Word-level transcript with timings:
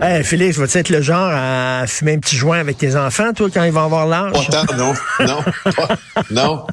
Hey, 0.00 0.22
Félix, 0.22 0.56
vas-tu 0.58 0.78
être 0.78 0.90
le 0.90 1.02
genre 1.02 1.28
à 1.32 1.84
fumer 1.88 2.12
un 2.12 2.18
petit 2.20 2.36
joint 2.36 2.60
avec 2.60 2.78
tes 2.78 2.94
enfants, 2.94 3.32
toi, 3.32 3.48
quand 3.52 3.64
ils 3.64 3.72
vont 3.72 3.82
avoir 3.82 4.06
l'âge? 4.06 4.32
Pas 4.32 4.64
tant, 4.64 4.76
non. 4.76 4.94
Non. 5.26 5.42
Pas, 5.72 5.88
non. 6.30 6.66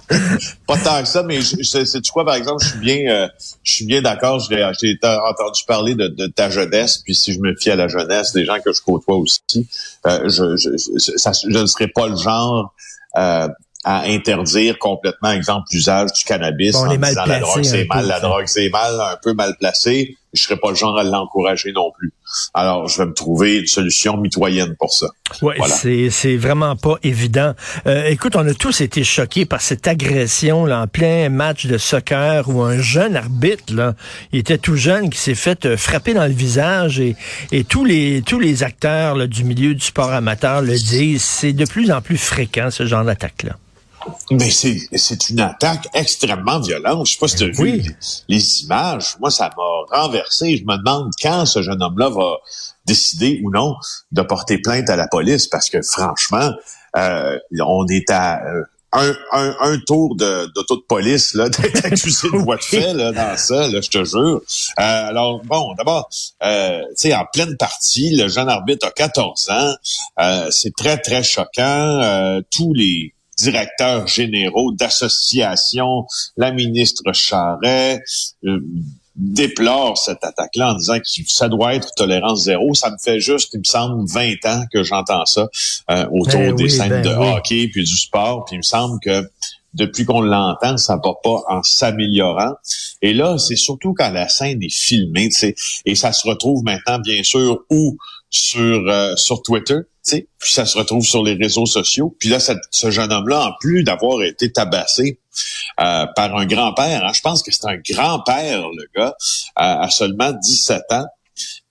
Pas 0.67 0.77
tant 0.77 1.01
que 1.01 1.07
ça, 1.07 1.23
mais 1.23 1.39
c'est 1.41 2.01
tu 2.01 2.11
quoi, 2.11 2.23
par 2.23 2.35
exemple, 2.35 2.63
je 2.63 2.69
suis 2.69 2.79
bien, 2.79 3.11
euh, 3.11 3.27
je 3.63 3.71
suis 3.71 3.85
bien 3.85 4.03
d'accord. 4.03 4.39
J'ai 4.39 4.63
entendu 4.63 5.61
parler 5.67 5.95
de, 5.95 6.07
de, 6.07 6.27
ta 6.27 6.51
jeunesse, 6.51 6.99
puis 7.03 7.15
si 7.15 7.33
je 7.33 7.39
me 7.39 7.55
fie 7.55 7.71
à 7.71 7.75
la 7.75 7.87
jeunesse 7.87 8.31
des 8.33 8.45
gens 8.45 8.57
que 8.63 8.71
je 8.71 8.81
côtoie 8.81 9.15
aussi, 9.15 9.41
euh, 10.05 10.29
je, 10.29 10.55
je, 10.55 11.17
ça, 11.17 11.31
je 11.31 11.57
ne 11.57 11.65
serais 11.65 11.87
pas 11.87 12.07
le 12.07 12.17
genre 12.17 12.75
euh, 13.17 13.47
à 13.83 14.03
interdire 14.03 14.77
complètement, 14.77 15.31
exemple, 15.31 15.65
l'usage 15.71 16.13
du 16.13 16.23
cannabis 16.25 16.75
en 16.75 16.95
disant 16.95 17.25
la 17.25 17.39
drogue 17.39 17.63
c'est 17.63 17.85
mal, 17.85 18.07
la 18.07 18.19
drogue 18.19 18.47
c'est 18.47 18.69
mal, 18.69 18.99
un 19.01 19.17
peu 19.21 19.33
mal 19.33 19.55
placé. 19.59 20.15
Je 20.35 20.43
serais 20.43 20.57
pas 20.57 20.69
le 20.69 20.75
genre 20.75 20.97
à 20.97 21.03
l'encourager 21.03 21.71
non 21.71 21.91
plus. 21.97 22.13
Alors, 22.53 22.87
je 22.87 23.01
vais 23.01 23.07
me 23.07 23.13
trouver 23.13 23.59
une 23.59 23.67
solution 23.67 24.17
mitoyenne 24.17 24.75
pour 24.77 24.93
ça. 24.93 25.07
Oui, 25.41 25.55
c'est, 25.67 26.09
c'est 26.09 26.37
vraiment 26.37 26.75
pas 26.75 26.95
évident. 27.03 27.53
Euh, 27.87 28.05
écoute, 28.07 28.35
on 28.35 28.47
a 28.47 28.53
tous 28.53 28.81
été 28.81 29.03
choqués 29.03 29.45
par 29.45 29.61
cette 29.61 29.87
agression 29.87 30.65
là, 30.65 30.81
en 30.81 30.87
plein 30.87 31.29
match 31.29 31.65
de 31.65 31.77
soccer 31.77 32.47
où 32.49 32.61
un 32.61 32.79
jeune 32.79 33.15
arbitre, 33.15 33.73
là, 33.73 33.95
il 34.31 34.39
était 34.39 34.57
tout 34.57 34.75
jeune, 34.75 35.09
qui 35.09 35.19
s'est 35.19 35.35
fait 35.35 35.65
euh, 35.65 35.77
frapper 35.77 36.13
dans 36.13 36.25
le 36.25 36.33
visage 36.33 36.99
et, 36.99 37.15
et 37.51 37.63
tous 37.63 37.85
les 37.85 38.21
tous 38.25 38.39
les 38.39 38.63
acteurs 38.63 39.15
là, 39.15 39.27
du 39.27 39.43
milieu 39.43 39.73
du 39.73 39.83
sport 39.83 40.11
amateur 40.11 40.61
le 40.61 40.73
disent. 40.73 41.23
C'est 41.23 41.53
de 41.53 41.65
plus 41.65 41.91
en 41.91 42.01
plus 42.01 42.17
fréquent 42.17 42.69
ce 42.71 42.85
genre 42.85 43.03
d'attaque-là. 43.03 43.57
Mais 44.31 44.49
c'est, 44.49 44.77
c'est 44.95 45.29
une 45.29 45.39
attaque 45.39 45.87
extrêmement 45.93 46.59
violente. 46.59 47.07
Je 47.07 47.13
sais 47.13 47.19
pas 47.19 47.27
si 47.27 47.35
tu 47.37 47.43
as 47.43 47.47
vu 47.47 47.83
les, 48.27 48.63
images. 48.63 49.17
Moi, 49.19 49.31
ça 49.31 49.49
m'a 49.55 49.99
renversé. 50.01 50.57
Je 50.57 50.63
me 50.63 50.77
demande 50.77 51.11
quand 51.21 51.45
ce 51.45 51.61
jeune 51.61 51.81
homme-là 51.81 52.09
va 52.09 52.37
décider 52.85 53.41
ou 53.43 53.51
non 53.51 53.75
de 54.11 54.21
porter 54.21 54.59
plainte 54.59 54.89
à 54.89 54.95
la 54.95 55.07
police 55.07 55.47
parce 55.47 55.69
que 55.69 55.81
franchement, 55.81 56.51
euh, 56.97 57.37
on 57.59 57.87
est 57.87 58.09
à 58.09 58.43
euh, 58.45 58.63
un, 58.95 59.15
un, 59.31 59.55
un, 59.59 59.79
tour 59.79 60.15
de, 60.15 60.51
d'auto 60.53 60.77
de 60.77 60.83
police 60.87 61.33
là, 61.33 61.49
d'être 61.49 61.85
accusé 61.85 62.29
de 62.31 62.37
voie 62.37 62.55
de 62.55 62.63
fait 62.63 62.93
là, 62.93 63.11
dans 63.11 63.37
ça, 63.37 63.67
là, 63.67 63.81
je 63.81 63.89
te 63.89 64.03
jure. 64.03 64.41
Euh, 64.79 64.81
alors, 65.09 65.41
bon, 65.43 65.73
d'abord, 65.77 66.09
euh, 66.43 66.81
tu 66.89 67.09
sais, 67.09 67.13
en 67.13 67.25
pleine 67.31 67.57
partie, 67.57 68.15
le 68.15 68.27
jeune 68.27 68.49
arbitre 68.49 68.87
a 68.87 68.91
14 68.91 69.49
ans. 69.49 69.73
Euh, 70.19 70.49
c'est 70.51 70.73
très, 70.75 70.97
très 70.97 71.23
choquant. 71.23 72.41
tous 72.51 72.73
les 72.73 73.14
directeurs 73.37 74.07
généraux 74.07 74.71
d'associations, 74.71 76.05
la 76.37 76.51
ministre 76.51 77.11
Charret, 77.13 78.01
euh, 78.45 78.59
déplore 79.15 79.97
cette 79.97 80.23
attaque-là 80.23 80.73
en 80.73 80.75
disant 80.75 80.99
que 80.99 81.05
ça 81.27 81.47
doit 81.47 81.75
être 81.75 81.93
tolérance 81.95 82.43
zéro. 82.43 82.73
Ça 82.73 82.89
me 82.89 82.97
fait 83.01 83.19
juste, 83.19 83.51
il 83.53 83.59
me 83.59 83.63
semble, 83.63 84.05
20 84.07 84.45
ans 84.45 84.63
que 84.71 84.83
j'entends 84.83 85.25
ça 85.25 85.47
euh, 85.89 86.05
autour 86.11 86.39
ben 86.39 86.55
des 86.55 86.69
scènes 86.69 86.89
ben 86.89 87.03
de 87.03 87.09
hockey 87.09 87.69
puis 87.71 87.83
du 87.83 87.97
sport. 87.97 88.45
Puis 88.45 88.55
il 88.55 88.59
me 88.59 88.63
semble 88.63 88.99
que 88.99 89.23
depuis 89.73 90.05
qu'on 90.05 90.21
l'entend, 90.21 90.77
ça 90.77 90.95
va 90.95 91.11
pas 91.23 91.41
en 91.49 91.61
s'améliorant. 91.63 92.53
Et 93.01 93.13
là, 93.13 93.37
c'est 93.37 93.57
surtout 93.57 93.93
quand 93.93 94.09
la 94.09 94.27
scène 94.27 94.63
est 94.63 94.73
filmée, 94.73 95.29
et 95.85 95.95
ça 95.95 96.13
se 96.13 96.27
retrouve 96.27 96.63
maintenant, 96.63 96.99
bien 96.99 97.23
sûr, 97.23 97.59
ou 97.69 97.97
sur 98.29 98.89
euh, 98.89 99.15
sur 99.15 99.41
Twitter, 99.43 99.79
puis 100.05 100.51
ça 100.53 100.65
se 100.65 100.77
retrouve 100.77 101.03
sur 101.03 101.23
les 101.23 101.33
réseaux 101.33 101.65
sociaux. 101.65 102.15
Puis 102.19 102.29
là, 102.29 102.37
ce 102.39 102.91
jeune 102.91 103.11
homme-là, 103.11 103.47
en 103.47 103.51
plus 103.59 103.83
d'avoir 103.83 104.23
été 104.23 104.51
tabassé 104.51 105.19
euh, 105.79 106.05
par 106.15 106.35
un 106.35 106.45
grand-père, 106.45 107.05
hein, 107.05 107.11
je 107.13 107.21
pense 107.21 107.43
que 107.43 107.51
c'est 107.51 107.65
un 107.65 107.77
grand-père, 107.77 108.61
le 108.69 108.87
gars, 108.95 109.15
à 109.55 109.89
seulement 109.89 110.31
17 110.31 110.83
ans, 110.91 111.05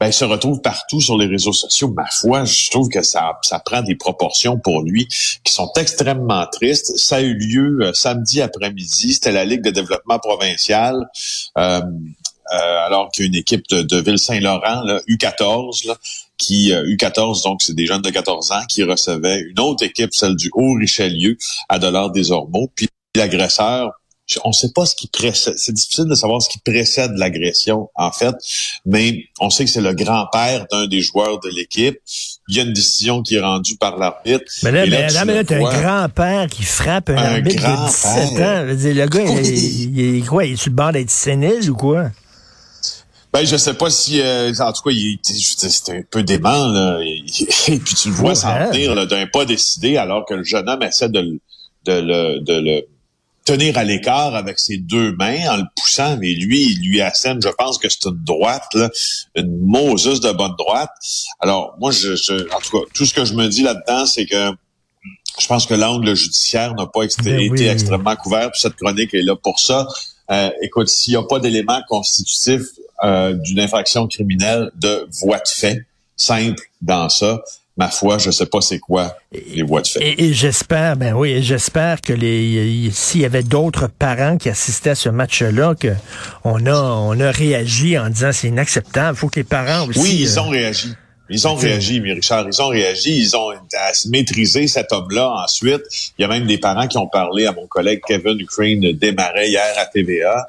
ben, 0.01 0.09
il 0.09 0.13
se 0.13 0.25
retrouve 0.25 0.61
partout 0.61 1.01
sur 1.01 1.17
les 1.17 1.27
réseaux 1.27 1.53
sociaux. 1.53 1.93
Ma 1.97 2.07
foi, 2.07 2.45
je 2.45 2.71
trouve 2.71 2.89
que 2.89 3.03
ça, 3.03 3.39
ça 3.43 3.59
prend 3.61 3.83
des 3.83 3.95
proportions 3.95 4.59
pour 4.59 4.83
lui 4.83 5.07
qui 5.45 5.53
sont 5.53 5.71
extrêmement 5.77 6.47
tristes. 6.47 6.97
Ça 6.99 7.17
a 7.17 7.21
eu 7.21 7.35
lieu 7.35 7.79
euh, 7.81 7.93
samedi 7.93 8.43
après-midi. 8.43 9.15
C'était 9.15 9.33
la 9.33 9.45
Ligue 9.45 9.63
de 9.63 9.71
développement 9.71 10.19
provincial. 10.19 11.09
Euh, 11.59 11.81
alors 12.87 13.11
qu'il 13.11 13.25
y 13.25 13.27
a 13.27 13.29
une 13.29 13.37
équipe 13.37 13.69
de, 13.69 13.83
de 13.83 14.01
Ville-Saint-Laurent, 14.01 14.85
U14, 15.09 15.87
là, 15.87 15.97
qui 16.39 16.71
U14, 16.73 17.41
euh, 17.41 17.43
donc 17.45 17.63
c'est 17.63 17.75
des 17.75 17.87
jeunes 17.87 18.03
de 18.03 18.11
14 18.11 18.53
ans 18.53 18.65
qui 18.69 18.83
recevaient 18.83 19.41
une 19.41 19.61
autre 19.61 19.85
équipe, 19.85 20.13
celle 20.13 20.37
du 20.37 20.51
Haut-Richelieu, 20.53 21.37
à 21.69 21.79
Dollars 21.79 22.11
des 22.11 22.33
Ormeaux. 22.33 22.71
Puis 22.75 22.89
l'agresseur, 23.15 23.93
on 24.45 24.49
ne 24.49 24.55
sait 24.55 24.73
pas 24.75 24.87
ce 24.87 24.97
qui 24.97 25.07
précède. 25.07 25.55
C'est 25.57 25.73
difficile 25.73 26.07
de 26.07 26.15
savoir 26.15 26.41
ce 26.41 26.49
qui 26.49 26.59
précède 26.59 27.13
l'agression, 27.17 27.91
en 27.95 28.11
fait, 28.11 28.35
mais 28.87 29.25
on 29.39 29.51
sait 29.51 29.65
que 29.65 29.71
c'est 29.71 29.83
le 29.83 29.93
grand-père 29.93 30.67
d'un 30.73 30.87
des 30.87 31.03
joueurs 31.03 31.41
de 31.41 31.51
l'équipe. 31.51 31.99
Il 32.49 32.57
y 32.57 32.61
a 32.61 32.63
une 32.63 32.73
décision 32.73 33.23
qui 33.23 33.37
est 33.37 33.41
rendue 33.41 33.77
par 33.77 33.99
l'arbitre. 33.99 34.45
Mais 34.63 34.73
là, 34.73 34.87
mais 34.87 35.09
là, 35.09 35.25
mais 35.25 35.39
un 35.39 35.61
grand-père 35.61 36.47
qui 36.49 36.63
frappe 36.63 37.11
un, 37.11 37.17
arbitre 37.17 37.63
de 37.63 37.87
17 37.87 38.17
ans. 38.41 38.65
Le 38.65 39.07
gars, 39.07 39.23
il, 39.23 39.99
il, 40.17 40.27
quoi, 40.27 40.45
il 40.45 40.55
est 40.55 40.57
sur 40.57 40.71
le 40.71 40.77
bord 40.77 40.93
d'être 40.93 41.11
sénile 41.11 41.71
ou 41.71 41.77
quoi? 41.77 42.11
Ben, 43.35 43.45
je 43.45 43.57
sais 43.57 43.75
pas 43.75 43.91
si, 43.91 44.21
euh, 44.21 44.53
en 44.61 44.73
tout 44.73 44.83
cas, 44.83 44.91
il 44.93 45.19
c'était 45.25 45.91
un 45.91 46.03
peu 46.09 46.23
dément, 46.23 46.69
là. 46.69 47.01
Et, 47.03 47.79
puis 47.81 47.95
tu 47.97 48.09
le 48.11 48.15
vois 48.15 48.37
s'en 48.37 48.71
tenir 48.71 49.09
d'un 49.09 49.27
pas 49.27 49.45
décidé, 49.45 49.97
alors 49.97 50.25
que 50.25 50.35
le 50.35 50.45
jeune 50.45 50.69
homme 50.69 50.85
essaie 50.85 51.09
de, 51.09 51.41
de, 51.85 51.93
le, 51.93 52.39
de 52.39 52.55
le 52.55 52.87
tenir 53.45 53.77
à 53.77 53.83
l'écart 53.83 54.37
avec 54.37 54.61
ses 54.61 54.77
deux 54.77 55.17
mains 55.17 55.51
en 55.51 55.57
le 55.57 55.65
poussant, 55.75 56.17
mais 56.17 56.33
lui, 56.33 56.63
il 56.63 56.89
lui 56.89 57.01
assène, 57.01 57.43
je 57.43 57.49
pense 57.49 57.79
que 57.79 57.89
c'est 57.89 58.05
une 58.05 58.23
droite, 58.23 58.69
là, 58.75 58.89
une 59.35 59.67
Moses 59.67 60.21
de 60.21 60.31
bonne 60.31 60.55
droite. 60.57 60.93
Alors, 61.41 61.75
moi, 61.81 61.91
je, 61.91 62.35
en 62.55 62.61
tout 62.61 62.79
cas, 62.79 62.85
tout 62.95 63.05
ce 63.05 63.13
que 63.13 63.25
je 63.25 63.35
me 63.35 63.49
dis 63.49 63.63
là-dedans, 63.63 64.07
c'est 64.07 64.27
que 64.27 64.53
je 65.41 65.47
pense 65.49 65.67
que 65.67 65.75
l'angle 65.75 66.15
judiciaire 66.15 66.73
n'a 66.77 66.87
pas 66.87 67.01
ben 67.25 67.41
été 67.41 67.67
extrêmement 67.67 68.15
couvert, 68.15 68.53
puis 68.53 68.61
cette 68.61 68.77
chronique 68.77 69.13
est 69.13 69.23
là 69.23 69.35
pour 69.35 69.59
ça. 69.59 69.89
Euh, 70.31 70.51
écoute, 70.63 70.89
s'il 70.89 71.13
n'y 71.13 71.19
a 71.19 71.23
pas 71.23 71.39
d'éléments 71.39 71.83
constitutifs 71.89 72.69
euh, 73.03 73.35
d'une 73.35 73.61
infraction 73.61 74.07
criminelle 74.07 74.71
de 74.77 75.07
voie 75.21 75.39
de 75.39 75.49
fait 75.49 75.85
simple 76.17 76.63
dans 76.81 77.09
ça. 77.09 77.43
Ma 77.77 77.89
foi, 77.89 78.19
je 78.19 78.31
sais 78.31 78.47
pas 78.47 78.61
c'est 78.61 78.79
quoi 78.79 79.17
les 79.33 79.65
voies 79.65 79.83
de 79.83 79.89
fait. 79.89 80.15
Et, 80.17 80.33
j'espère, 80.33 80.97
ben 80.97 81.13
oui, 81.13 81.43
j'espère 81.43 82.01
que 82.01 82.13
les 82.13 82.89
s'il 82.93 83.23
y 83.23 83.25
avait 83.25 83.43
d'autres 83.43 83.89
parents 83.89 84.39
qui 84.39 84.49
assistaient 84.49 84.91
à 84.91 84.95
ce 84.95 85.09
match-là, 85.09 85.75
que 85.75 85.93
on 86.45 86.67
a 86.67 86.73
on 86.73 87.19
a 87.19 87.33
réagi 87.33 87.99
en 87.99 88.09
disant 88.11 88.31
c'est 88.33 88.47
inacceptable. 88.47 89.17
Il 89.17 89.19
faut 89.19 89.29
que 89.29 89.41
les 89.41 89.45
parents 89.45 89.89
aussi. 89.89 89.99
Oui, 89.99 90.19
ils 90.21 90.39
euh, 90.39 90.43
ont 90.43 90.49
réagi. 90.51 90.95
Ils 91.31 91.49
ont 91.49 91.55
réagi, 91.55 92.01
mais 92.01 92.13
Richard, 92.13 92.47
ils 92.47 92.61
ont 92.61 92.69
réagi, 92.69 93.17
ils 93.17 93.37
ont 93.37 93.51
maîtrisé 94.11 94.67
cet 94.67 94.93
homme-là 94.93 95.31
ensuite. 95.43 95.83
Il 96.19 96.23
y 96.23 96.25
a 96.25 96.29
même 96.29 96.47
des 96.47 96.59
parents 96.59 96.87
qui 96.87 96.99
ont 96.99 97.09
parlé 97.09 97.47
à 97.47 97.53
mon 97.53 97.67
collègue 97.67 98.03
Kevin 98.07 98.39
Ukraine 98.39 98.93
démarrait 98.93 99.49
hier 99.49 99.75
à 99.79 99.87
TVA. 99.87 100.47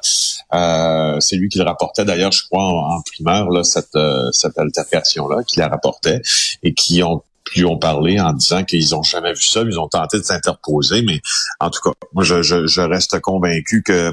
Euh, 0.52 1.18
c'est 1.20 1.36
lui 1.36 1.48
qui 1.48 1.58
le 1.58 1.64
rapportait 1.64 2.04
d'ailleurs, 2.04 2.32
je 2.32 2.44
crois, 2.44 2.64
en, 2.64 3.00
primeur, 3.02 3.50
là, 3.50 3.64
cette, 3.64 3.96
euh, 3.96 4.30
cette 4.32 4.58
altercation-là, 4.58 5.42
qui 5.44 5.58
la 5.60 5.68
rapportait, 5.68 6.20
et 6.62 6.74
qui 6.74 7.02
ont 7.02 7.22
lui 7.54 7.64
ont 7.64 7.78
parlé 7.78 8.20
en 8.20 8.32
disant 8.32 8.64
qu'ils 8.64 8.94
ont 8.94 9.02
jamais 9.02 9.32
vu 9.32 9.42
ça, 9.42 9.62
ils 9.62 9.78
ont 9.78 9.88
tenté 9.88 10.18
de 10.18 10.24
s'interposer, 10.24 11.02
mais 11.02 11.20
en 11.60 11.70
tout 11.70 11.80
cas, 11.82 11.92
moi 12.12 12.24
je, 12.24 12.42
je, 12.42 12.66
je 12.66 12.80
reste 12.80 13.20
convaincu 13.20 13.82
que 13.82 14.12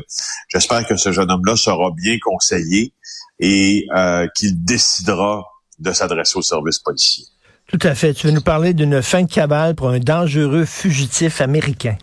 j'espère 0.50 0.86
que 0.86 0.96
ce 0.96 1.12
jeune 1.12 1.32
homme-là 1.32 1.56
sera 1.56 1.92
bien 1.92 2.18
conseillé 2.22 2.94
et 3.40 3.88
euh, 3.96 4.28
qu'il 4.36 4.64
décidera 4.64 5.46
de 5.80 5.92
s'adresser 5.92 6.38
aux 6.38 6.44
services 6.44 6.80
policiers. 6.80 7.26
Tout 7.68 7.80
à 7.82 7.96
fait. 7.96 8.14
Tu 8.14 8.28
veux 8.28 8.34
nous 8.34 8.42
parler 8.42 8.74
d'une 8.74 9.02
fin 9.02 9.24
de 9.24 9.32
cabale 9.32 9.76
pour 9.76 9.90
un 9.90 10.00
dangereux 10.00 10.66
fugitif 10.66 11.42
américain. 11.42 11.98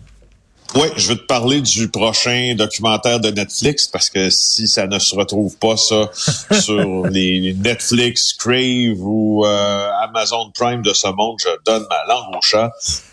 Oui, 0.73 0.87
je 0.95 1.09
veux 1.09 1.17
te 1.17 1.25
parler 1.25 1.59
du 1.59 1.89
prochain 1.89 2.55
documentaire 2.55 3.19
de 3.19 3.29
Netflix 3.29 3.87
parce 3.87 4.09
que 4.09 4.29
si 4.29 4.69
ça 4.69 4.87
ne 4.87 4.99
se 4.99 5.13
retrouve 5.15 5.57
pas 5.57 5.75
ça 5.75 6.09
sur 6.61 7.07
les 7.07 7.53
Netflix, 7.53 8.33
Crave 8.33 8.95
ou 8.97 9.45
euh, 9.45 9.89
Amazon 10.01 10.49
Prime 10.53 10.81
de 10.81 10.93
ce 10.93 11.07
monde, 11.07 11.35
je 11.43 11.49
donne 11.65 11.85
ma 11.89 12.13
langue 12.13 12.37
au 12.37 12.41
chat. 12.41 12.71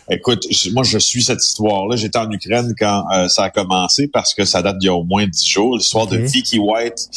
Écoute, 0.09 0.47
moi 0.71 0.83
je 0.83 0.97
suis 0.99 1.21
cette 1.21 1.43
histoire-là. 1.43 1.97
J'étais 1.97 2.17
en 2.17 2.31
Ukraine 2.31 2.73
quand 2.79 3.03
euh, 3.13 3.27
ça 3.27 3.43
a 3.43 3.49
commencé 3.49 4.07
parce 4.07 4.33
que 4.33 4.45
ça 4.45 4.61
date 4.61 4.77
d'il 4.77 4.87
y 4.87 4.89
a 4.89 4.93
au 4.93 5.03
moins 5.03 5.27
dix 5.27 5.45
jours. 5.45 5.75
L'histoire 5.75 6.07
de 6.07 6.17
Vicky 6.17 6.59
White 6.59 7.09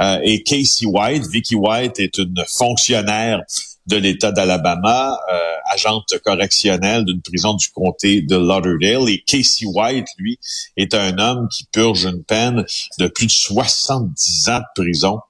euh, 0.00 0.18
et 0.22 0.42
Casey 0.42 0.84
White. 0.84 1.26
Vicky 1.30 1.54
White 1.54 1.98
est 2.00 2.18
une 2.18 2.44
fonctionnaire 2.46 3.40
de 3.86 3.96
l'État 3.96 4.32
d'Alabama, 4.32 5.18
euh, 5.32 5.38
agente 5.72 6.18
correctionnelle 6.24 7.04
d'une 7.04 7.22
prison 7.22 7.54
du 7.54 7.68
comté 7.70 8.22
de 8.22 8.36
Lauderdale. 8.36 9.08
Et 9.08 9.22
Casey 9.22 9.66
White, 9.66 10.08
lui, 10.18 10.38
est 10.76 10.94
un 10.94 11.18
homme 11.18 11.48
qui 11.48 11.66
purge 11.72 12.04
une 12.04 12.24
peine 12.24 12.64
de 12.98 13.06
plus 13.06 13.26
de 13.26 13.32
70 13.32 14.48
ans 14.48 14.58
de 14.58 14.82
prison 14.82 15.20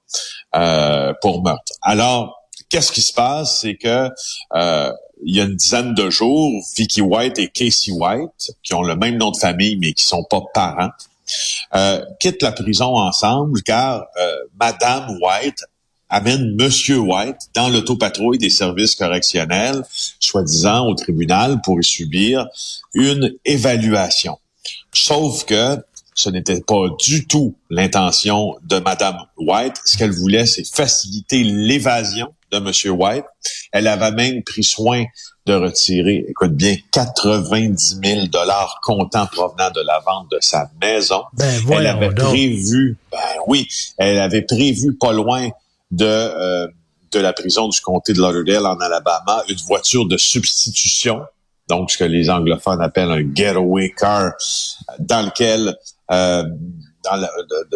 euh, 0.55 1.13
pour 1.21 1.43
meurtre. 1.43 1.73
Alors, 1.81 2.37
qu'est-ce 2.69 2.91
qui 2.91 3.01
se 3.01 3.13
passe, 3.13 3.61
c'est 3.61 3.75
que 3.75 4.09
euh, 4.55 4.91
il 5.25 5.35
y 5.35 5.41
a 5.41 5.45
une 5.45 5.55
dizaine 5.55 5.93
de 5.93 6.09
jours, 6.09 6.51
Vicky 6.75 7.01
White 7.01 7.39
et 7.39 7.47
Casey 7.47 7.91
White, 7.91 8.51
qui 8.63 8.73
ont 8.73 8.83
le 8.83 8.95
même 8.95 9.17
nom 9.17 9.31
de 9.31 9.37
famille 9.37 9.77
mais 9.77 9.93
qui 9.93 10.03
sont 10.03 10.23
pas 10.23 10.41
parents, 10.53 10.91
euh, 11.75 12.03
quittent 12.19 12.41
la 12.41 12.51
prison 12.51 12.95
ensemble 12.95 13.61
car 13.63 14.05
euh, 14.19 14.35
Madame 14.59 15.17
White 15.21 15.63
amène 16.09 16.55
Monsieur 16.55 16.99
White 16.99 17.37
dans 17.53 17.69
l'autopatrouille 17.69 18.37
des 18.37 18.49
services 18.49 18.95
correctionnels, 18.95 19.83
soi-disant 20.19 20.87
au 20.87 20.95
tribunal 20.95 21.59
pour 21.63 21.79
y 21.79 21.83
subir 21.83 22.47
une 22.93 23.33
évaluation. 23.45 24.37
Sauf 24.93 25.45
que 25.45 25.77
ce 26.17 26.31
n'était 26.31 26.61
pas 26.61 26.87
du 27.05 27.27
tout 27.27 27.55
l'intention 27.69 28.55
de 28.63 28.79
Madame 28.79 29.19
White. 29.37 29.75
Ce 29.85 29.97
qu'elle 29.97 30.11
voulait, 30.11 30.47
c'est 30.47 30.65
faciliter 30.65 31.43
l'évasion 31.43 32.33
de 32.51 32.57
Monsieur 32.57 32.89
White. 32.89 33.25
Elle 33.71 33.87
avait 33.87 34.11
même 34.11 34.43
pris 34.43 34.63
soin 34.63 35.05
de 35.45 35.53
retirer, 35.53 36.25
écoute 36.27 36.53
bien, 36.53 36.75
90 36.91 37.99
000 38.03 38.27
dollars 38.27 38.79
comptant 38.81 39.27
provenant 39.27 39.69
de 39.69 39.81
la 39.81 39.99
vente 39.99 40.29
de 40.31 40.39
sa 40.41 40.69
maison. 40.81 41.21
Ben, 41.33 41.61
elle 41.71 41.87
avait 41.87 42.13
prévu, 42.13 42.97
ben 43.11 43.19
oui, 43.45 43.67
elle 43.97 44.19
avait 44.19 44.41
prévu 44.41 44.95
pas 44.95 45.13
loin 45.13 45.49
de 45.91 46.05
euh, 46.05 46.67
de 47.11 47.19
la 47.19 47.33
prison 47.33 47.69
du 47.69 47.79
comté 47.79 48.13
de 48.13 48.19
Lauderdale 48.19 48.65
en 48.65 48.77
Alabama 48.79 49.43
une 49.47 49.59
voiture 49.65 50.05
de 50.07 50.17
substitution, 50.17 51.21
donc 51.69 51.91
ce 51.91 51.97
que 51.97 52.03
les 52.03 52.29
anglophones 52.29 52.81
appellent 52.81 53.11
un 53.11 53.33
getaway 53.33 53.93
car, 53.97 54.33
dans 54.99 55.25
lequel 55.25 55.77
euh, 56.11 56.43
dans 57.03 57.27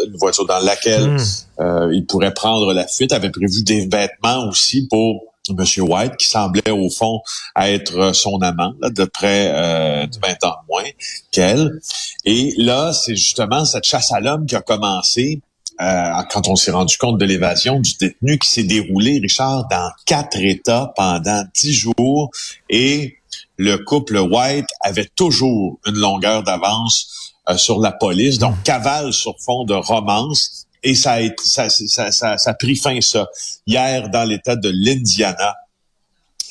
une 0.05 0.17
voiture 0.17 0.45
dans 0.45 0.59
laquelle 0.59 1.15
hmm. 1.15 1.19
euh, 1.61 1.93
il 1.93 2.05
pourrait 2.05 2.33
prendre 2.33 2.73
la 2.73 2.87
fuite, 2.87 3.13
avait 3.13 3.29
prévu 3.29 3.63
des 3.63 3.87
vêtements 3.87 4.47
aussi 4.47 4.87
pour 4.87 5.23
Monsieur 5.49 5.83
White, 5.83 6.17
qui 6.17 6.27
semblait 6.27 6.71
au 6.71 6.89
fond 6.89 7.19
être 7.59 8.13
son 8.13 8.41
amant, 8.41 8.73
de 8.81 9.05
près 9.05 9.51
euh, 9.53 10.05
de 10.05 10.17
20 10.21 10.43
ans 10.45 10.55
moins 10.69 10.83
qu'elle. 11.31 11.79
Et 12.25 12.53
là, 12.57 12.93
c'est 12.93 13.15
justement 13.15 13.65
cette 13.65 13.85
chasse 13.85 14.11
à 14.11 14.19
l'homme 14.19 14.45
qui 14.45 14.55
a 14.55 14.61
commencé 14.61 15.41
euh, 15.81 16.21
quand 16.29 16.47
on 16.47 16.55
s'est 16.55 16.71
rendu 16.71 16.97
compte 16.97 17.17
de 17.17 17.25
l'évasion 17.25 17.79
du 17.79 17.93
détenu 17.99 18.37
qui 18.37 18.49
s'est 18.49 18.63
déroulée, 18.63 19.19
Richard, 19.19 19.67
dans 19.67 19.89
quatre 20.05 20.37
États 20.37 20.93
pendant 20.95 21.43
dix 21.55 21.73
jours. 21.73 22.29
Et 22.69 23.17
le 23.57 23.77
couple 23.77 24.17
White 24.17 24.67
avait 24.81 25.09
toujours 25.15 25.79
une 25.87 25.95
longueur 25.95 26.43
d'avance 26.43 27.33
euh, 27.49 27.57
sur 27.57 27.79
la 27.79 27.91
police, 27.91 28.37
donc 28.37 28.55
hmm. 28.57 28.63
cavale 28.63 29.13
sur 29.13 29.35
fond 29.39 29.63
de 29.63 29.73
romance. 29.73 30.67
Et 30.83 30.93
ça 30.93 31.13
a, 31.13 31.21
ça, 31.43 31.69
ça, 31.69 32.11
ça, 32.11 32.37
ça 32.37 32.49
a 32.51 32.53
pris 32.53 32.75
fin, 32.75 32.99
ça. 33.01 33.27
Hier, 33.65 34.09
dans 34.09 34.23
l'État 34.23 34.55
de 34.55 34.69
l'Indiana, 34.73 35.55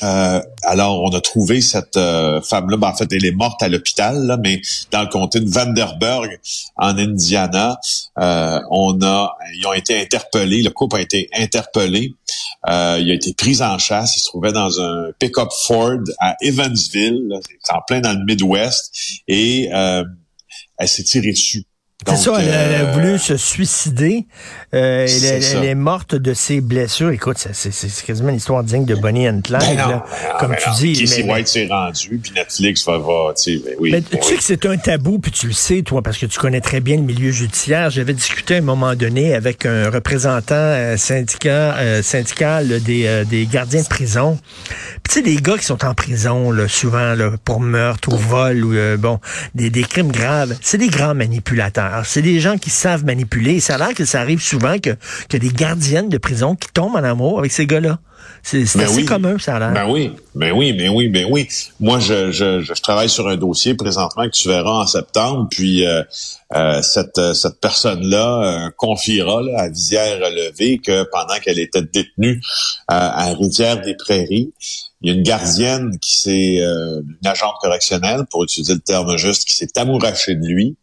euh, 0.02 0.40
alors, 0.62 1.02
on 1.02 1.10
a 1.10 1.20
trouvé 1.20 1.60
cette 1.60 1.96
euh, 1.96 2.40
femme-là. 2.40 2.76
Ben, 2.76 2.88
en 2.88 2.94
fait, 2.94 3.12
elle 3.12 3.24
est 3.24 3.32
morte 3.32 3.62
à 3.62 3.68
l'hôpital, 3.68 4.38
mais 4.42 4.60
dans 4.90 5.02
le 5.02 5.08
comté 5.08 5.40
de 5.40 5.48
Vanderburg, 5.48 6.28
en 6.76 6.96
Indiana, 6.96 7.78
euh, 8.18 8.60
on 8.70 9.00
a, 9.02 9.36
ils 9.54 9.66
ont 9.66 9.72
été 9.72 10.00
interpellés. 10.00 10.62
Le 10.62 10.70
couple 10.70 10.96
a 10.96 11.00
été 11.00 11.28
interpellé. 11.34 12.14
il 12.66 12.72
a 13.10 13.14
été 13.14 13.34
pris 13.34 13.62
en 13.62 13.78
chasse. 13.78 14.16
Il 14.16 14.20
se 14.20 14.26
trouvait 14.26 14.52
dans 14.52 14.80
un 14.80 15.10
pick-up 15.18 15.48
Ford 15.66 16.00
à 16.18 16.36
Evansville, 16.42 17.40
en 17.70 17.80
plein 17.86 18.00
dans 18.00 18.12
le 18.12 18.24
Midwest, 18.24 18.92
et 19.28 19.68
elle 19.70 20.88
s'est 20.88 21.04
tirée 21.04 21.32
dessus. 21.32 21.64
C'est 22.06 22.16
ça, 22.16 22.32
elle, 22.40 22.48
a 22.48 22.88
euh, 22.88 22.92
voulu 22.92 23.18
se 23.18 23.36
suicider. 23.36 24.24
Euh, 24.72 25.06
elle, 25.06 25.64
est 25.64 25.74
morte 25.74 26.14
de 26.14 26.32
ses 26.32 26.62
blessures. 26.62 27.10
Écoute, 27.10 27.36
c'est 27.36 28.06
quasiment 28.06 28.30
une 28.30 28.36
histoire 28.36 28.64
digne 28.64 28.86
de 28.86 28.94
Bonnie 28.94 29.28
and 29.28 29.42
Clyde. 29.44 29.60
Ben 29.76 30.02
comme 30.38 30.52
ben 30.52 30.56
tu 30.56 30.70
dis. 30.80 30.98
Casey 30.98 31.30
White 31.30 31.48
s'est 31.48 31.66
rendu, 31.66 32.18
puis 32.22 32.32
Netflix 32.34 32.86
va, 32.86 32.98
va 32.98 33.34
tu 33.36 33.58
sais, 33.58 33.62
ben 33.62 33.74
oui. 33.78 33.90
Mais 33.92 34.00
tu 34.00 34.22
sais 34.22 34.36
que 34.36 34.42
c'est 34.42 34.64
un 34.64 34.78
tabou, 34.78 35.18
puis 35.18 35.30
tu 35.30 35.46
le 35.46 35.52
sais, 35.52 35.82
toi, 35.82 36.00
parce 36.00 36.16
que 36.16 36.24
tu 36.24 36.38
connais 36.38 36.62
très 36.62 36.80
bien 36.80 36.96
le 36.96 37.02
milieu 37.02 37.32
judiciaire. 37.32 37.90
J'avais 37.90 38.14
discuté 38.14 38.54
à 38.54 38.58
un 38.58 38.62
moment 38.62 38.94
donné 38.94 39.34
avec 39.34 39.66
un 39.66 39.90
représentant 39.90 40.54
euh, 40.54 40.96
syndicat, 40.96 42.02
syndical 42.02 42.80
des, 42.82 43.24
des 43.26 43.44
gardiens 43.44 43.82
de 43.82 43.88
prison. 43.88 44.38
Puis 45.02 45.10
tu 45.10 45.14
sais, 45.16 45.22
des 45.22 45.36
gars 45.36 45.58
qui 45.58 45.66
sont 45.66 45.84
en 45.84 45.92
prison, 45.92 46.50
là, 46.50 46.66
souvent, 46.66 47.14
là, 47.14 47.32
pour 47.44 47.60
meurtre 47.60 48.10
ou 48.10 48.16
vol, 48.16 48.64
ou 48.64 48.98
bon, 48.98 49.20
des, 49.54 49.68
des 49.68 49.82
crimes 49.82 50.12
graves, 50.12 50.56
c'est 50.62 50.78
des 50.78 50.88
grands 50.88 51.14
manipulateurs. 51.14 51.89
C'est 52.04 52.22
des 52.22 52.40
gens 52.40 52.58
qui 52.58 52.70
savent 52.70 53.04
manipuler. 53.04 53.60
ça 53.60 53.74
a 53.74 53.78
l'air 53.78 53.94
que 53.94 54.04
ça 54.04 54.20
arrive 54.20 54.40
souvent 54.40 54.78
que, 54.78 54.90
que 55.28 55.36
des 55.36 55.48
gardiennes 55.48 56.08
de 56.08 56.18
prison 56.18 56.54
qui 56.54 56.68
tombent 56.72 56.96
en 56.96 57.04
amour 57.04 57.38
avec 57.38 57.52
ces 57.52 57.66
gars-là. 57.66 57.98
C'est 58.42 58.64
ben 58.76 58.84
assez 58.84 59.04
commun, 59.04 59.38
ça 59.38 59.56
a 59.56 59.58
l'air. 59.58 59.72
Ben 59.72 59.90
oui, 59.90 60.12
ben 60.34 60.52
oui, 60.52 60.72
ben 60.72 60.88
oui, 60.88 61.08
ben 61.08 61.26
oui. 61.30 61.46
Moi, 61.78 61.98
je, 61.98 62.30
je, 62.30 62.60
je 62.62 62.72
travaille 62.80 63.08
sur 63.08 63.28
un 63.28 63.36
dossier 63.36 63.74
présentement 63.74 64.24
que 64.24 64.30
tu 64.30 64.48
verras 64.48 64.82
en 64.82 64.86
septembre, 64.86 65.46
puis 65.50 65.86
euh, 65.86 66.02
euh, 66.56 66.80
cette, 66.82 67.20
cette 67.34 67.60
personne-là 67.60 68.66
euh, 68.66 68.70
confiera 68.76 69.42
à 69.56 69.68
visière 69.68 70.18
levée 70.20 70.78
que 70.78 71.04
pendant 71.12 71.38
qu'elle 71.38 71.58
était 71.58 71.82
détenue 71.82 72.40
à 72.88 73.32
Rivière-des-Prairies, 73.34 74.52
il 75.02 75.10
y 75.10 75.12
a 75.12 75.16
une 75.16 75.22
gardienne 75.22 75.98
qui 76.00 76.22
s'est, 76.22 76.56
une 76.56 77.26
agente 77.26 77.54
correctionnelle, 77.60 78.24
pour 78.30 78.44
utiliser 78.44 78.74
le 78.74 78.80
terme 78.80 79.16
juste, 79.16 79.46
qui 79.46 79.54
s'est 79.54 79.78
amourachée 79.78 80.34
de 80.34 80.46
lui, 80.46 80.76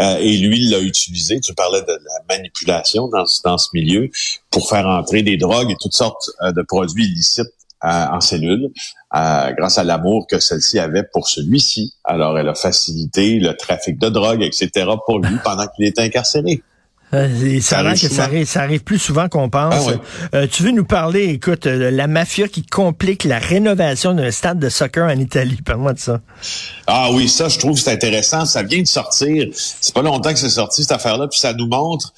euh, 0.00 0.16
et 0.18 0.36
lui, 0.38 0.64
il 0.64 0.70
l'a 0.70 0.80
utilisé. 0.80 1.40
Tu 1.40 1.54
parlais 1.54 1.82
de 1.82 1.92
la 1.92 2.36
manipulation 2.36 3.08
dans, 3.08 3.24
dans 3.44 3.58
ce 3.58 3.68
milieu 3.74 4.08
pour 4.50 4.68
faire 4.68 4.86
entrer 4.86 5.22
des 5.22 5.36
drogues 5.36 5.70
et 5.70 5.76
toutes 5.80 5.94
sortes 5.94 6.30
euh, 6.42 6.52
de 6.52 6.62
produits 6.62 7.04
illicites 7.04 7.52
euh, 7.84 7.88
en 7.88 8.20
cellule, 8.20 8.70
grâce 9.10 9.78
à 9.78 9.84
l'amour 9.84 10.26
que 10.28 10.38
celle-ci 10.38 10.78
avait 10.78 11.02
pour 11.02 11.28
celui-ci. 11.28 11.94
Alors, 12.04 12.38
elle 12.38 12.48
a 12.48 12.54
facilité 12.54 13.38
le 13.38 13.56
trafic 13.56 13.98
de 13.98 14.08
drogue, 14.10 14.42
etc. 14.42 14.86
pour 15.06 15.18
lui 15.18 15.36
pendant 15.42 15.66
qu'il 15.66 15.86
était 15.86 16.02
incarcéré. 16.02 16.62
Euh, 17.12 17.60
ça, 17.60 17.78
arrive 17.78 18.00
que 18.00 18.08
ça, 18.08 18.24
arrive, 18.24 18.46
ça 18.46 18.60
arrive 18.60 18.84
plus 18.84 18.98
souvent 18.98 19.28
qu'on 19.28 19.50
pense. 19.50 19.88
Ah 19.88 20.36
euh, 20.36 20.46
tu 20.46 20.62
veux 20.62 20.70
nous 20.70 20.84
parler, 20.84 21.24
écoute, 21.24 21.66
euh, 21.66 21.90
la 21.90 22.06
mafia 22.06 22.46
qui 22.46 22.64
complique 22.64 23.24
la 23.24 23.38
rénovation 23.38 24.14
d'un 24.14 24.30
stade 24.30 24.60
de 24.60 24.68
soccer 24.68 25.06
en 25.10 25.18
Italie. 25.18 25.58
Parle-moi 25.64 25.94
de 25.94 25.98
ça. 25.98 26.20
Ah 26.86 27.10
oui, 27.12 27.28
ça, 27.28 27.48
je 27.48 27.58
trouve 27.58 27.74
que 27.74 27.80
c'est 27.80 27.92
intéressant. 27.92 28.44
Ça 28.44 28.62
vient 28.62 28.82
de 28.82 28.86
sortir. 28.86 29.48
C'est 29.54 29.94
pas 29.94 30.02
longtemps 30.02 30.32
que 30.32 30.38
c'est 30.38 30.50
sorti, 30.50 30.82
cette 30.82 30.92
affaire-là. 30.92 31.26
Puis 31.28 31.40
ça 31.40 31.52
nous 31.52 31.66
montre 31.66 32.12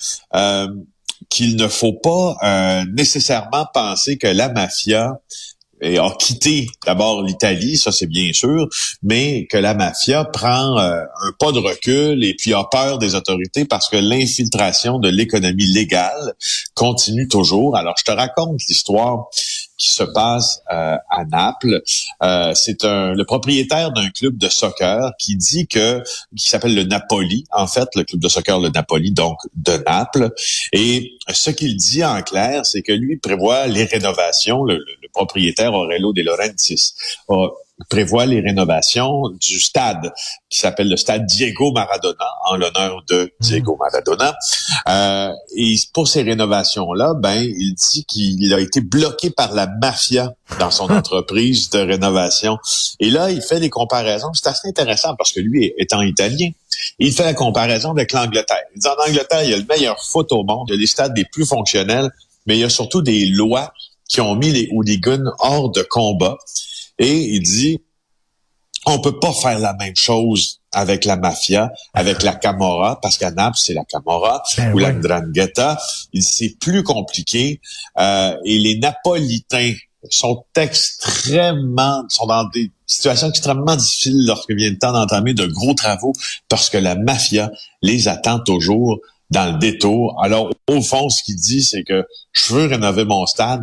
qu'il 1.31 1.57
ne 1.57 1.69
faut 1.69 1.95
pas 1.95 2.85
nécessairement 2.93 3.67
penser 3.73 4.19
que 4.19 4.27
la 4.27 4.51
mafia 4.51 5.21
et 5.83 5.99
a 5.99 6.11
quitté 6.19 6.69
d'abord 6.87 7.23
l'Italie, 7.23 7.77
ça 7.77 7.93
c'est 7.93 8.07
bien 8.07 8.33
sûr, 8.33 8.69
mais 9.03 9.47
que 9.51 9.57
la 9.57 9.75
mafia 9.75 10.25
prend 10.25 10.79
euh, 10.79 11.03
un 11.23 11.33
pas 11.39 11.53
de 11.53 11.59
recul 11.59 12.25
et 12.25 12.35
puis 12.35 12.55
a 12.55 12.65
peur 12.65 12.99
des 12.99 13.15
autorités 13.15 13.65
parce 13.65 13.89
que 13.89 13.97
l'infiltration 13.97 14.99
de 14.99 15.09
l'économie 15.09 15.67
légale 15.67 16.35
continue 16.75 17.29
toujours. 17.29 17.77
Alors 17.77 17.95
je 17.99 18.05
te 18.05 18.13
raconte 18.13 18.61
l'histoire 18.69 19.27
qui 19.83 19.91
se 19.91 20.05
passe 20.05 20.63
euh, 20.71 20.97
à 21.11 21.25
Naples. 21.25 21.83
Euh, 22.23 22.53
c'est 22.55 22.85
un 22.85 23.15
le 23.15 23.25
propriétaire 23.25 23.91
d'un 23.91 24.09
club 24.11 24.39
de 24.39 24.49
soccer 24.49 25.11
qui 25.19 25.35
dit 25.35 25.67
que 25.67 26.03
qui 26.37 26.49
s'appelle 26.49 26.77
le 26.77 26.85
Napoli, 26.85 27.45
en 27.51 27.67
fait 27.67 27.89
le 27.97 28.05
club 28.05 28.21
de 28.21 28.29
soccer 28.29 28.61
le 28.61 28.69
Napoli 28.69 29.11
donc 29.11 29.39
de 29.57 29.73
Naples. 29.85 30.31
Et 30.73 31.15
ce 31.29 31.51
qu'il 31.51 31.77
dit 31.77 32.05
en 32.05 32.23
clair, 32.23 32.65
c'est 32.65 32.83
que 32.83 32.93
lui 32.93 33.17
prévoit 33.17 33.67
les 33.67 33.85
rénovations. 33.85 34.65
Le, 34.65 34.85
propriétaire 35.13 35.75
Aurelio 35.75 36.15
De 36.15 36.23
Laurentiis 36.23 36.95
prévoit 37.89 38.27
les 38.27 38.41
rénovations 38.41 39.29
du 39.41 39.61
stade 39.61 40.13
qui 40.49 40.59
s'appelle 40.59 40.89
le 40.89 40.97
stade 40.97 41.27
Diego 41.27 41.73
Maradona 41.73 42.27
en 42.49 42.57
l'honneur 42.57 43.03
de 43.09 43.33
Diego 43.41 43.77
Maradona. 43.79 44.35
Euh, 44.89 45.33
et 45.57 45.75
pour 45.93 46.09
ces 46.09 46.23
rénovations-là, 46.23 47.15
ben 47.15 47.43
il 47.43 47.75
dit 47.75 48.05
qu'il 48.05 48.53
a 48.53 48.61
été 48.61 48.81
bloqué 48.81 49.31
par 49.31 49.53
la 49.53 49.67
mafia 49.67 50.35
dans 50.59 50.71
son 50.71 50.91
entreprise 50.93 51.71
de 51.71 51.79
rénovation. 51.79 52.59
Et 53.01 53.11
là, 53.11 53.31
il 53.31 53.43
fait 53.43 53.61
des 53.61 53.71
comparaisons. 53.71 54.33
C'est 54.35 54.49
assez 54.49 54.69
intéressant 54.69 55.15
parce 55.17 55.33
que 55.33 55.41
lui, 55.41 55.73
étant 55.79 56.03
italien, 56.03 56.51
il 56.99 57.13
fait 57.13 57.25
la 57.25 57.35
comparaison 57.35 57.91
avec 57.91 58.13
l'Angleterre. 58.13 58.65
Il 58.75 58.81
dit 58.81 58.89
en 58.89 59.09
Angleterre, 59.09 59.43
il 59.45 59.51
y 59.51 59.55
a 59.55 59.57
le 59.57 59.67
meilleur 59.69 60.03
foot 60.03 60.33
au 60.33 60.45
monde, 60.45 60.67
il 60.69 60.75
y 60.75 60.77
a 60.77 60.81
les 60.81 60.87
stades 60.87 61.17
les 61.17 61.25
plus 61.25 61.47
fonctionnels, 61.47 62.11
mais 62.47 62.57
il 62.57 62.61
y 62.61 62.65
a 62.65 62.71
surtout 62.71 63.03
des 63.03 63.27
lois 63.27 63.73
qui 64.09 64.21
ont 64.21 64.35
mis 64.35 64.51
les 64.51 64.69
hooligans 64.73 65.33
hors 65.39 65.71
de 65.71 65.83
combat. 65.83 66.37
Et 67.03 67.35
il 67.35 67.43
dit, 67.43 67.83
on 68.87 69.01
peut 69.01 69.19
pas 69.19 69.33
faire 69.33 69.59
la 69.59 69.75
même 69.75 69.97
chose 69.97 70.61
avec 70.71 71.05
la 71.05 71.17
mafia, 71.17 71.73
avec 71.95 72.23
la 72.23 72.35
Camorra, 72.35 73.01
parce 73.01 73.19
qu'à 73.19 73.33
Naples, 73.33 73.59
c'est 73.59 73.75
la 73.75 73.85
Camorra, 73.85 74.43
ben 74.57 74.73
ou 74.73 74.79
la 74.79 74.93
Drangheta. 74.93 75.79
C'est 76.21 76.57
plus 76.61 76.85
compliqué. 76.85 77.61
Euh, 77.99 78.37
et 78.45 78.59
les 78.59 78.79
Napolitains 78.79 79.75
sont 80.11 80.45
extrêmement, 80.57 82.05
sont 82.09 82.27
dans 82.27 82.45
des 82.51 82.71
situations 82.87 83.29
extrêmement 83.29 83.75
difficiles 83.75 84.25
lorsque 84.25 84.53
vient 84.53 84.71
le 84.71 84.79
temps 84.79 84.93
d'entamer 84.93 85.35
de 85.35 85.47
gros 85.47 85.75
travaux, 85.75 86.13
parce 86.49 86.71
que 86.71 86.79
la 86.79 86.95
mafia 86.95 87.51
les 87.83 88.07
attend 88.07 88.39
toujours 88.39 89.01
dans 89.31 89.53
le 89.53 89.59
détour. 89.59 90.21
Alors, 90.23 90.51
au 90.69 90.81
fond, 90.83 91.09
ce 91.09 91.25
qu'il 91.25 91.37
dit, 91.37 91.65
c'est 91.65 91.83
que 91.83 92.07
je 92.33 92.55
veux 92.55 92.67
rénover 92.67 93.05
mon 93.05 93.27
stade, 93.27 93.63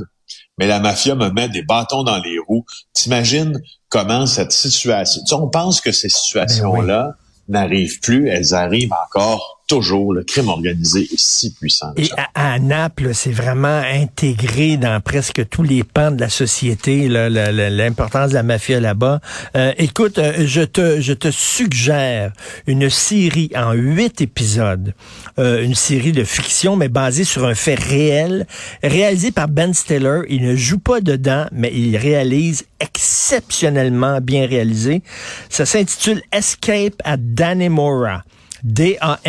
mais 0.60 0.68
la 0.68 0.80
mafia 0.80 1.16
me 1.16 1.30
met 1.30 1.50
des 1.50 1.64
bâtons 1.64 2.04
dans 2.04 2.22
les 2.22 2.38
roues. 2.38 2.66
T'imagines 2.94 3.60
comment 3.88 4.26
cette 4.26 4.52
situation... 4.52 5.22
Tu 5.22 5.28
sais, 5.30 5.36
on 5.36 5.48
pense 5.48 5.80
que 5.80 5.92
ces 5.92 6.10
situations-là 6.10 7.16
ben 7.48 7.62
n'arrivent 7.62 8.00
plus, 8.02 8.28
elles 8.28 8.54
arrivent 8.54 8.94
encore 9.08 9.60
toujours, 9.70 10.14
le 10.14 10.24
crime 10.24 10.50
organisé 10.50 11.02
est 11.02 11.20
si 11.20 11.54
puissant. 11.54 11.94
Et 11.96 12.10
à, 12.34 12.60
Naples, 12.60 13.14
c'est 13.14 13.32
vraiment 13.32 13.82
intégré 13.86 14.78
dans 14.78 15.00
presque 15.00 15.48
tous 15.48 15.64
les 15.64 15.84
pans 15.84 16.12
de 16.12 16.20
la 16.20 16.30
société, 16.30 17.08
l'importance 17.08 18.32
de 18.32 18.34
la 18.34 18.44
mafia 18.44 18.80
là-bas. 18.80 19.22
Euh, 19.56 19.72
écoute, 19.78 20.18
euh, 20.18 20.46
je 20.46 20.62
te, 20.62 21.00
je 21.00 21.14
te 21.14 21.30
suggère 21.30 22.34
une 22.66 22.90
série 22.90 23.52
en 23.56 23.74
huit 23.74 24.22
épisodes, 24.22 24.94
euh, 25.40 25.64
une 25.64 25.76
série 25.76 26.12
de 26.12 26.24
fiction, 26.24 26.76
mais 26.76 26.90
basée 26.90 27.24
sur 27.24 27.46
un 27.46 27.56
fait 27.56 27.80
réel, 27.80 28.46
réalisé 28.84 29.32
par 29.32 29.48
Ben 29.48 29.74
Stiller. 29.74 30.22
Il 30.28 30.44
ne 30.44 30.56
joue 30.56 30.80
pas 30.80 31.00
dedans, 31.02 31.46
mais 31.52 31.72
il 31.74 31.96
réalise 31.98 32.66
exceptionnellement 32.80 34.20
bien 34.22 34.46
réalisé. 34.46 35.02
Ça 35.50 35.66
s'intitule 35.66 36.22
Escape 36.32 37.02
at 37.06 37.18
Dannemora. 37.18 38.24
D-A-N-N-E-M-O-R-A. 38.64 39.28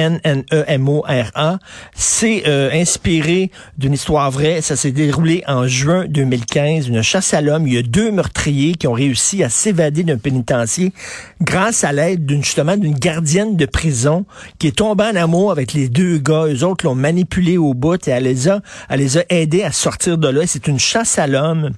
C'est 1.95 2.45
euh, 2.47 2.71
inspiré 2.73 3.51
d'une 3.79 3.93
histoire 3.95 4.31
vraie. 4.31 4.61
Ça 4.61 4.77
s'est 4.77 4.93
déroulé 4.93 5.43
en 5.47 5.67
juin 5.67 6.07
2015, 6.09 6.89
une 6.89 7.03
chasse 7.03 7.35
à 7.35 7.41
l'homme. 7.41 7.67
Il 7.67 7.75
y 7.75 7.79
a 7.79 7.83
deux 7.83 8.11
meurtriers 8.11 8.75
qui 8.75 8.87
ont 8.87 8.93
réussi 8.93 9.43
à 9.43 9.49
s'évader 9.49 10.03
d'un 10.03 10.19
pénitencier 10.19 10.93
grâce 11.41 11.85
à 11.85 11.93
l'aide 11.93 12.27
d'une 12.27 12.45
justement 12.45 12.77
d'une 12.77 12.95
gardienne 12.95 13.57
de 13.57 13.67
prison 13.67 14.25
qui 14.59 14.67
est 14.67 14.77
tombée 14.77 15.05
en 15.05 15.17
amour 15.17 15.53
avec 15.53 15.73
les 15.73 15.89
deux 15.89 16.19
gars. 16.19 16.47
Eux 16.47 16.65
autres 16.65 16.85
l'ont 16.85 16.95
manipulé 16.95 17.59
au 17.59 17.75
bout 17.75 18.07
et 18.09 18.11
elle 18.11 18.25
les 18.25 18.49
a, 18.49 18.61
elle 18.89 19.01
les 19.01 19.19
a 19.19 19.25
aidés 19.29 19.63
à 19.63 19.73
sortir 19.73 20.19
de 20.19 20.29
là. 20.29 20.43
C'est 20.47 20.67
une 20.67 20.79
chasse 20.79 21.19
à 21.19 21.27
l'homme 21.27 21.71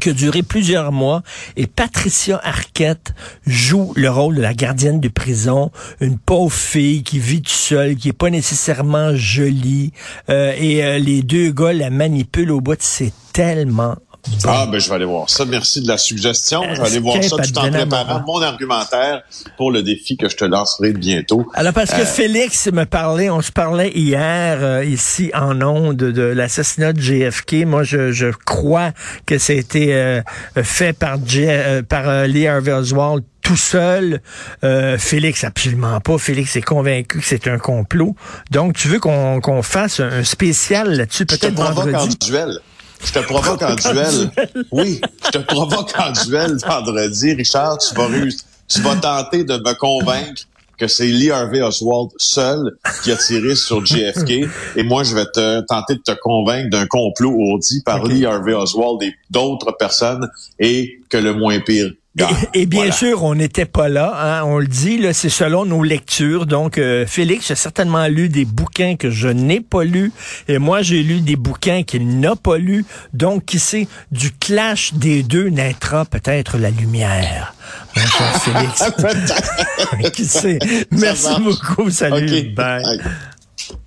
qui 0.00 0.10
a 0.10 0.12
duré 0.12 0.42
plusieurs 0.42 0.92
mois 0.92 1.22
et 1.56 1.66
Patricia 1.66 2.40
Arquette 2.42 3.14
joue 3.46 3.92
le 3.96 4.10
rôle 4.10 4.36
de 4.36 4.42
la 4.42 4.54
gardienne 4.54 5.00
de 5.00 5.08
prison, 5.08 5.70
une 6.00 6.18
pauvre 6.18 6.52
fille 6.52 7.02
qui 7.02 7.18
vit 7.18 7.42
toute 7.42 7.48
seule, 7.48 7.96
qui 7.96 8.08
est 8.08 8.12
pas 8.12 8.30
nécessairement 8.30 9.14
jolie 9.14 9.92
euh, 10.30 10.52
et 10.58 10.84
euh, 10.84 10.98
les 10.98 11.22
deux 11.22 11.50
gars 11.50 11.72
la 11.72 11.90
manipulent 11.90 12.52
au 12.52 12.60
bout, 12.60 12.76
c'est 12.80 13.12
tellement 13.32 13.96
ah, 14.44 14.66
ben 14.70 14.78
je 14.80 14.88
vais 14.88 14.94
aller 14.94 15.04
voir 15.04 15.28
ça. 15.28 15.44
Merci 15.44 15.82
de 15.82 15.88
la 15.88 15.98
suggestion. 15.98 16.62
Je 16.74 16.80
vais 16.80 16.86
aller 16.86 16.98
voir 16.98 17.22
ça 17.22 17.36
tout 17.36 17.58
en 17.58 17.70
préparant 17.70 18.22
mon 18.26 18.42
argumentaire 18.42 19.22
pour 19.56 19.70
le 19.70 19.82
défi 19.82 20.16
que 20.16 20.28
je 20.28 20.36
te 20.36 20.44
lancerai 20.44 20.92
bientôt. 20.92 21.46
Alors, 21.54 21.72
parce 21.72 21.90
que 21.90 22.02
euh, 22.02 22.06
Félix 22.06 22.68
me 22.72 22.84
parlait, 22.84 23.30
on 23.30 23.40
se 23.40 23.52
parlait 23.52 23.90
hier 23.92 24.58
euh, 24.60 24.84
ici 24.84 25.30
en 25.34 25.60
ondes 25.62 25.96
de, 25.96 26.22
l'assassinat 26.22 26.92
de 26.92 27.00
JFK. 27.00 27.66
Moi, 27.66 27.82
je, 27.82 28.12
je 28.12 28.28
crois 28.44 28.92
que 29.26 29.38
c'était 29.38 29.92
euh, 29.92 30.22
fait 30.62 30.92
par, 30.92 31.18
par 31.88 32.26
Lee 32.26 32.46
Harvey 32.46 32.72
Oswald 32.72 33.24
tout 33.42 33.56
seul. 33.56 34.22
Félix, 34.98 35.44
absolument 35.44 36.00
pas. 36.00 36.18
Félix 36.18 36.56
est 36.56 36.62
convaincu 36.62 37.20
que 37.20 37.24
c'est 37.24 37.46
un 37.46 37.58
complot. 37.58 38.16
Donc, 38.50 38.74
tu 38.74 38.88
veux 38.88 38.98
qu'on 38.98 39.62
fasse 39.62 40.00
un 40.00 40.24
spécial 40.24 40.96
là-dessus, 40.96 41.26
peut-être 41.26 41.54
vendredi? 41.54 42.16
duel. 42.26 42.58
Je 43.04 43.12
te 43.12 43.18
provoque 43.20 43.62
en 43.62 43.74
duel. 43.74 44.30
Oui, 44.70 45.00
je 45.24 45.30
te 45.30 45.38
provoque 45.38 45.92
en 45.98 46.12
duel 46.12 46.56
vendredi. 46.66 47.34
Richard, 47.34 47.78
tu 47.78 47.94
vas, 47.94 48.08
tu 48.68 48.80
vas 48.80 48.96
tenter 48.96 49.44
de 49.44 49.54
me 49.54 49.74
convaincre 49.74 50.42
que 50.78 50.86
c'est 50.86 51.06
Lee 51.06 51.30
Harvey 51.30 51.62
Oswald 51.62 52.10
seul 52.18 52.76
qui 53.02 53.12
a 53.12 53.16
tiré 53.16 53.54
sur 53.54 53.84
JFK. 53.84 54.30
Et 54.76 54.82
moi, 54.82 55.04
je 55.04 55.14
vais 55.14 55.24
te 55.26 55.60
tenter 55.60 55.94
de 55.94 56.02
te 56.02 56.12
convaincre 56.20 56.70
d'un 56.70 56.86
complot 56.86 57.30
ourdi 57.30 57.82
par 57.82 58.04
Lee 58.04 58.26
Harvey 58.26 58.52
Oswald 58.52 59.02
et 59.02 59.14
d'autres 59.30 59.72
personnes 59.72 60.28
et 60.58 61.00
que 61.08 61.16
le 61.16 61.32
moins 61.32 61.60
pire 61.60 61.92
et, 62.54 62.66
bien 62.66 62.90
sûr, 62.90 63.24
on 63.24 63.34
n'était 63.34 63.66
pas 63.66 63.88
là, 63.88 64.14
hein, 64.16 64.44
on 64.44 64.58
le 64.58 64.66
dit, 64.66 64.98
là, 64.98 65.12
c'est 65.12 65.28
selon 65.28 65.64
nos 65.64 65.82
lectures. 65.82 66.46
Donc, 66.46 66.78
euh, 66.78 67.06
Félix 67.06 67.50
a 67.50 67.56
certainement 67.56 68.06
lu 68.06 68.28
des 68.28 68.44
bouquins 68.44 68.96
que 68.96 69.10
je 69.10 69.28
n'ai 69.28 69.60
pas 69.60 69.84
lus, 69.84 70.12
et 70.48 70.58
moi, 70.58 70.82
j'ai 70.82 71.02
lu 71.02 71.20
des 71.20 71.36
bouquins 71.36 71.82
qu'il 71.82 72.20
n'a 72.20 72.36
pas 72.36 72.58
lus. 72.58 72.84
Donc, 73.12 73.44
qui 73.44 73.58
sait, 73.58 73.88
du 74.12 74.32
clash 74.32 74.94
des 74.94 75.22
deux 75.22 75.48
naîtra 75.48 76.04
peut-être 76.04 76.58
la 76.58 76.70
lumière. 76.70 77.54
Mon 77.96 78.02
cher 78.02 78.42
Félix. 78.42 80.10
qui 80.12 80.24
sait. 80.24 80.58
Merci 80.90 81.40
beaucoup. 81.40 81.90
Salut. 81.90 82.54
Bye. 82.54 83.00